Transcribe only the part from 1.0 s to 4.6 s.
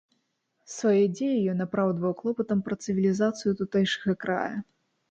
дзеі ён апраўдваў клопатам пра цывілізацыю тутэйшага края.